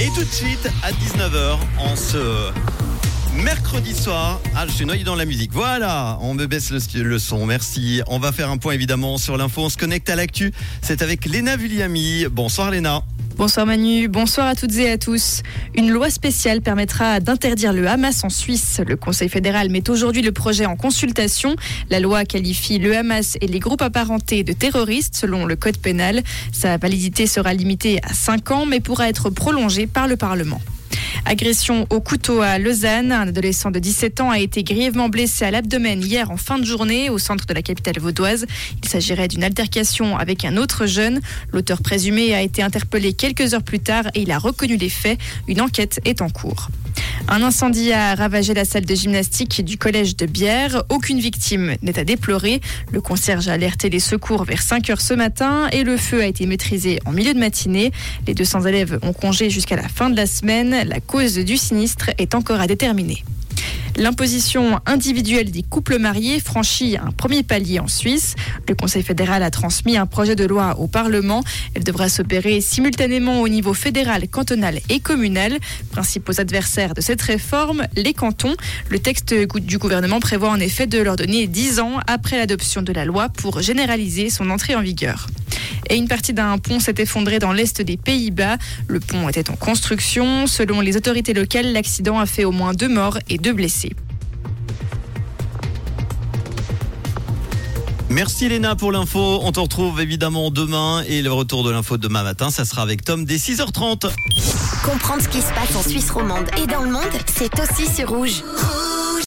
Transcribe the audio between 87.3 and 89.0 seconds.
dans l'est des Pays-Bas. Le